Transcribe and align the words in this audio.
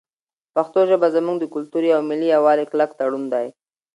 پښتو 0.55 0.79
ژبه 0.89 1.07
زموږ 1.15 1.37
د 1.39 1.45
کلتوري 1.55 1.89
او 1.95 2.01
ملي 2.09 2.27
یووالي 2.35 2.65
کلک 2.71 2.89
تړون 2.99 3.23
دی. 3.33 3.47